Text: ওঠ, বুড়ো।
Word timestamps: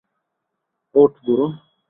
ওঠ, 0.95 1.11
বুড়ো। 1.25 1.47